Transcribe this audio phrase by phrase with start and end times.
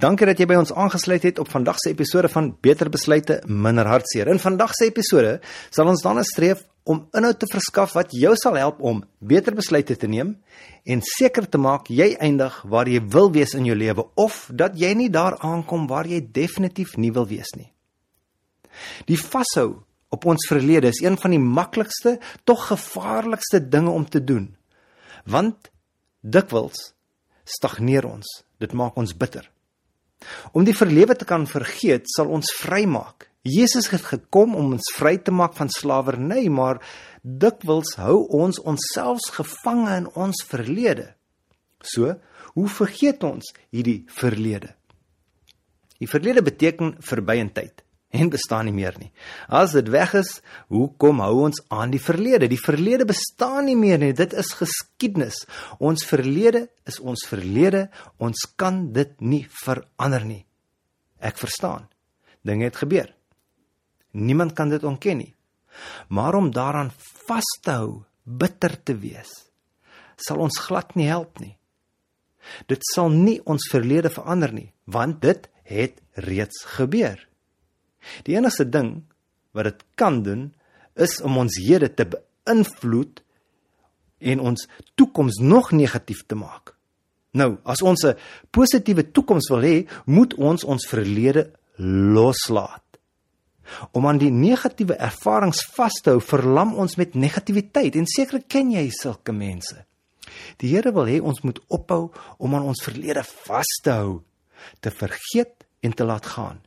[0.00, 3.84] Dankie dat jy by ons aangesluit het op vandag se episode van Beter Besluite, Minder
[3.84, 4.30] Hartseer.
[4.32, 5.34] In vandag se episode
[5.68, 9.98] sal ons dan streef om inhoud te verskaf wat jou sal help om beter besluite
[10.00, 10.30] te neem
[10.88, 14.80] en seker te maak jy eindig waar jy wil wees in jou lewe of dat
[14.80, 17.68] jy nie daar aankom waar jy definitief nie wil wees nie.
[19.04, 22.16] Die vashou op ons verlede is een van die maklikste,
[22.48, 24.48] tog gevaarlikste dinge om te doen.
[25.28, 25.68] Want
[26.24, 26.94] dikwels
[27.44, 28.38] stagneer ons.
[28.56, 29.44] Dit maak ons bitter.
[30.52, 33.28] Om die verlede te kan vergeet, sal ons vrymaak.
[33.46, 36.82] Jesus het gekom om ons vry te maak van slawerny, maar
[37.22, 41.14] dikwels hou ons onsself gevange in ons verlede.
[41.80, 42.18] So,
[42.52, 44.74] hoe vergeet ons hierdie verlede?
[46.00, 49.10] Die verlede beteken verby in tyd en bestaan nie meer nie.
[49.46, 50.30] As dit weg is,
[50.72, 52.48] hoekom hou ons aan die verlede?
[52.50, 54.12] Die verlede bestaan nie meer nie.
[54.16, 55.44] Dit is geskiedenis.
[55.78, 57.86] Ons verlede is ons verlede.
[58.18, 60.42] Ons kan dit nie verander nie.
[61.22, 61.86] Ek verstaan.
[62.42, 63.12] Dinge het gebeur.
[64.10, 65.34] Niemand kan dit ontken nie.
[66.08, 66.90] Maar om daaraan
[67.28, 69.30] vas te hou, bitter te wees,
[70.18, 71.54] sal ons glad nie help nie.
[72.66, 77.29] Dit sal nie ons verlede verander nie, want dit het reeds gebeur.
[78.26, 79.02] Die enigste ding
[79.56, 80.50] wat dit kan doen
[81.00, 83.22] is om ons hede te beïnvloed
[84.20, 84.66] en ons
[85.00, 86.74] toekoms nog negatief te maak.
[87.32, 88.16] Nou, as ons 'n
[88.50, 91.52] positiewe toekoms wil hê, moet ons ons verlede
[92.14, 92.82] loslaat.
[93.92, 98.70] Om aan die negatiewe ervarings vas te hou, verlam ons met negativiteit en seker ken
[98.72, 99.84] jy sulke mense.
[100.56, 104.22] Die Here wil hê ons moet ophou om aan ons verlede vas te hou,
[104.80, 106.60] te vergeet en te laat gaan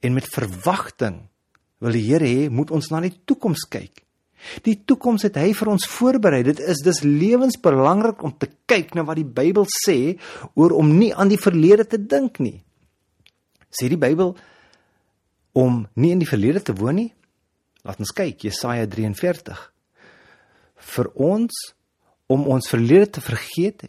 [0.00, 1.22] en met verwagting
[1.82, 4.04] wil die Here hê moet ons na die toekoms kyk.
[4.62, 6.42] Die toekoms het hy vir ons voorberei.
[6.46, 10.16] Dit is dis lewensbelangrik om te kyk na wat die Bybel sê
[10.54, 12.60] oor om nie aan die verlede te dink nie.
[13.68, 14.34] Sê die Bybel
[15.58, 17.10] om nie in die verlede te woon nie?
[17.86, 19.58] Laat ons kyk Jesaja 43.
[20.94, 21.58] Vir ons
[22.30, 23.88] om ons verlede te vergeet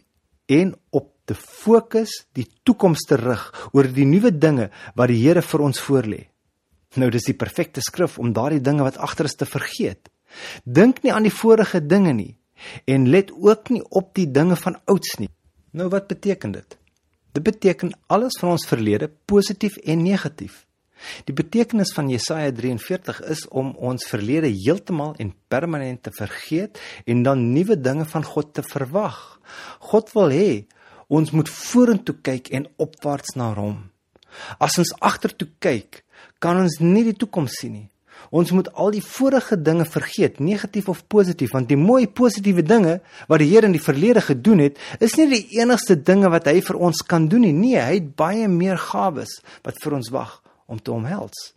[0.50, 5.42] en op te fokus die toekoms te rig oor die nuwe dinge wat die Here
[5.42, 6.22] vir ons voorlê.
[6.98, 10.10] Nou dis die perfekte skrif om daardie dinge wat agter is te vergeet.
[10.64, 12.34] Dink nie aan die vorige dinge nie
[12.90, 15.30] en let ook nie op die dinge van ouds nie.
[15.72, 16.76] Nou wat beteken dit?
[17.32, 20.66] Dit beteken alles van ons verlede, positief en negatief.
[21.24, 27.22] Die betekenis van Jesaja 43 is om ons verlede heeltemal en permanent te vergeet en
[27.24, 29.40] dan nuwe dinge van God te verwag.
[29.92, 30.50] God wil hê
[31.10, 33.78] Ons moet vorentoe kyk en opwaarts na hom.
[34.62, 36.04] As ons agtertoe kyk,
[36.38, 37.88] kan ons nie die toekoms sien nie.
[38.30, 42.98] Ons moet al die vorige dinge vergeet, negatief of positief, want die mooi positiewe dinge
[43.30, 46.60] wat die Here in die verlede gedoen het, is nie die enigste dinge wat hy
[46.62, 47.56] vir ons kan doen nie.
[47.56, 50.36] Nee, hy het baie meer gawes wat vir ons wag
[50.70, 51.50] om te omhels.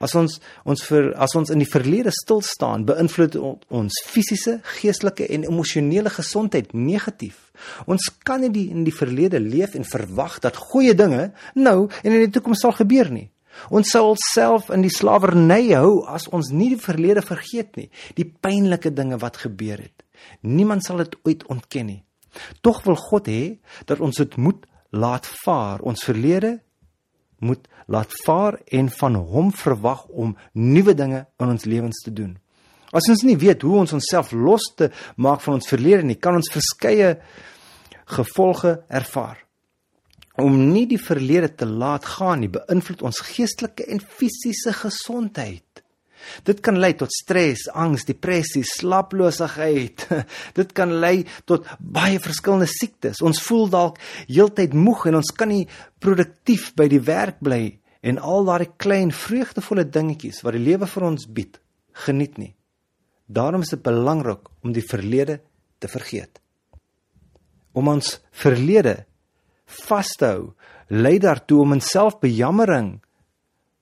[0.00, 5.28] As ons ons vir as ons in die verlede stil staan, beïnvloed ons fisiese, geestelike
[5.32, 7.50] en emosionele gesondheid negatief.
[7.86, 12.12] Ons kan nie die, in die verlede leef en verwag dat goeie dinge nou en
[12.12, 13.28] in die toekoms sal gebeur nie.
[13.72, 17.88] Ons sou onsself in die slawerny hou as ons nie die verlede vergeet nie,
[18.18, 20.04] die pynlike dinge wat gebeur het.
[20.44, 22.02] Niemand sal dit ooit ontken nie.
[22.60, 23.56] Tog wil God hê
[23.88, 26.58] dat ons dit moet laat vaar, ons verlede
[27.38, 32.36] moet laat vaar en van hom verwag om nuwe dinge in ons lewens te doen.
[32.96, 36.38] As ons nie weet hoe ons onsself los te maak van ons verlede nie, kan
[36.38, 37.16] ons verskeie
[38.16, 39.42] gevolge ervaar.
[40.40, 45.65] Om nie die verlede te laat gaan nie, beïnvloed ons geestelike en fisiese gesondheid.
[46.44, 50.06] Dit kan lei tot stres, angs, depressie, slaaploosheid.
[50.58, 53.22] Dit kan lei tot baie verskillende siektes.
[53.22, 55.66] Ons voel dalk heeltyd moeg en ons kan nie
[56.02, 61.06] produktief by die werk bly en al daardie klein vreugdevolle dingetjies wat die lewe vir
[61.08, 61.58] ons bied,
[62.06, 62.52] geniet nie.
[63.26, 65.40] Daarom is dit belangrik om die verlede
[65.82, 66.38] te vergeet.
[67.74, 69.00] Om ons verlede
[69.86, 70.52] vas te hou,
[70.94, 72.92] lei daartoe om in selfbejammering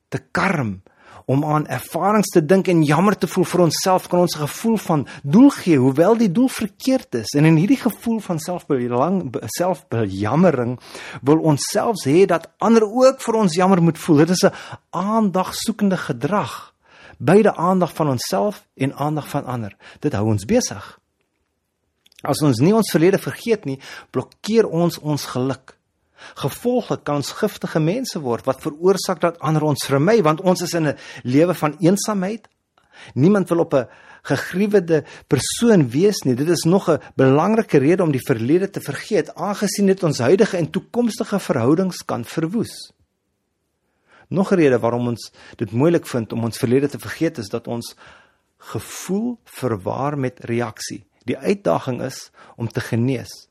[0.09, 0.79] te karm
[1.27, 4.77] om aan ervarings te dink en jammer te voel vir onsself kan ons 'n gevoel
[4.77, 7.35] van doel gee hoewel die doel verkeerd is.
[7.37, 10.79] En in hierdie gevoel van selfbelang selfbejammering
[11.23, 14.17] wil ons selfs hê dat ander ook vir ons jammer moet voel.
[14.17, 14.53] Dit is 'n
[14.91, 16.75] aandagsoekende gedrag.
[17.19, 19.77] Beide aandag van onsself en aandag van ander.
[20.01, 20.99] Dit hou ons besig
[22.25, 23.79] as ons nie ons verlede vergeet nie
[24.15, 25.77] blokkeer ons ons geluk
[26.35, 30.75] Gevolglik kan ons giftige mense word wat veroorsaak dat ander ons vermy want ons is
[30.75, 32.49] in 'n lewe van eensaamheid.
[33.15, 33.89] Niemand wil op 'n
[34.23, 36.35] gegriewede persoon wees nie.
[36.35, 40.57] Dit is nog 'n belangrike rede om die verlede te vergeet, aangesien dit ons huidige
[40.57, 42.93] en toekomstige verhoudings kan verwoes.
[44.29, 47.67] Nog 'n rede waarom ons dit moeilik vind om ons verlede te vergeet is dat
[47.67, 47.97] ons
[48.59, 51.05] gevoel verwar met reaksie.
[51.25, 53.49] Die uitdaging is om te genees.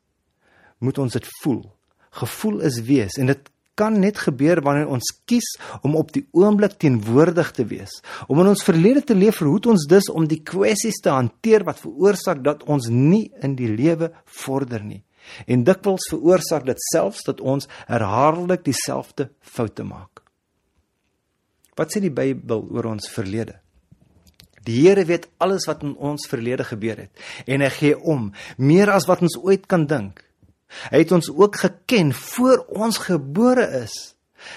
[0.78, 1.72] Moet ons dit voel.
[2.20, 3.50] Gevoel is wees en dit
[3.80, 5.48] kan net gebeur wanneer ons kies
[5.82, 7.96] om op die oomblik teenwoordig te wees.
[8.30, 11.82] Om in ons verlede te leef, verhoed ons dus om die kwessies te hanteer wat
[11.82, 14.12] veroorsaak dat ons nie in die lewe
[14.44, 15.02] vorder nie.
[15.48, 20.22] En dikwels veroorsaak dit selfs dat ons herhaaldelik dieselfde foute maak.
[21.80, 23.58] Wat sê die Bybel oor ons verlede?
[24.64, 28.92] Die Here weet alles wat in ons verlede gebeur het en hy gee om meer
[28.94, 30.22] as wat ons ooit kan dink.
[30.92, 34.14] Hy het ons ook geken voor ons gebore is.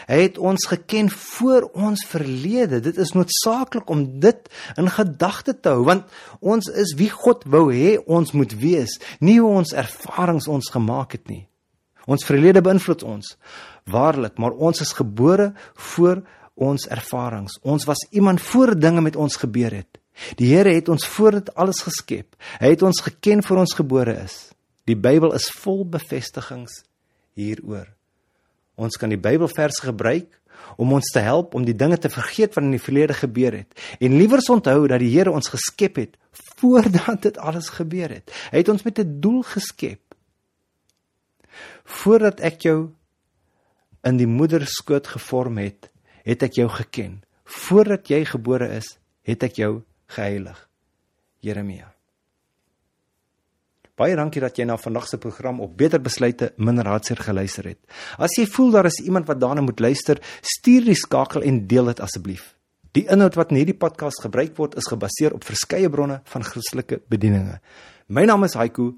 [0.07, 2.81] Hy het ons geken voor ons verlede.
[2.83, 6.09] Dit is noodsaaklik om dit in gedagte te hou want
[6.41, 11.19] ons is wie God wou hê ons moet wees, nie hoe ons ervarings ons gemaak
[11.19, 11.45] het nie.
[12.07, 13.35] Ons verlede beïnvloed ons.
[13.91, 15.53] Waarlik, maar ons is gebore
[15.93, 16.23] voor
[16.55, 17.59] ons ervarings.
[17.63, 19.99] Ons was iemand voor dinge met ons gebeur het.
[20.39, 22.39] Die Here het ons voor dit alles geskep.
[22.63, 24.56] Hy het ons geken voor ons gebore is.
[24.87, 26.85] Die Bybel is vol bevestigings
[27.35, 27.88] hieroor.
[28.79, 30.29] Ons kan die Bybelverse gebruik
[30.81, 33.77] om ons te help om die dinge te vergeet wat in die verlede gebeur het
[34.00, 36.15] en liewer onthou dat die Here ons geskep het
[36.61, 38.31] voordat dit alles gebeur het.
[38.53, 40.00] Hy het ons met 'n doel geskep.
[41.85, 42.93] Voordat ek jou
[44.05, 45.91] in die moederskoot gevorm het,
[46.25, 47.23] het ek jou geken.
[47.44, 50.69] Voordat jy gebore is, het ek jou geheilig.
[51.41, 51.95] Jeremia
[53.96, 57.78] Baie dankie dat jy na vandag se program op Beter Besluite Minder Hartseer geluister het.
[58.20, 61.88] As jy voel daar is iemand wat daarna moet luister, stuur die skakel en deel
[61.88, 62.50] dit asseblief.
[62.93, 67.00] Die inhoud wat in hierdie podcast gebruik word, is gebaseer op verskeie bronne van Christelike
[67.08, 67.56] bedieninge.
[68.12, 68.90] My naam is Haiku.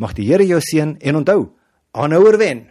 [0.00, 1.50] Mag die Here jou seën en onthou,
[1.92, 2.64] aanhouer wen.